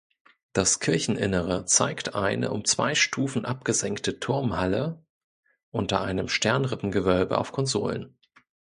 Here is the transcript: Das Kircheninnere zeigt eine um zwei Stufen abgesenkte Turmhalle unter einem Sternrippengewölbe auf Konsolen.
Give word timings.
Das 0.53 0.79
Kircheninnere 0.79 1.65
zeigt 1.67 2.15
eine 2.15 2.49
um 2.49 2.65
zwei 2.65 2.95
Stufen 2.95 3.45
abgesenkte 3.45 4.19
Turmhalle 4.19 5.05
unter 5.69 6.01
einem 6.01 6.27
Sternrippengewölbe 6.27 7.37
auf 7.37 7.51
Konsolen. 7.51 8.17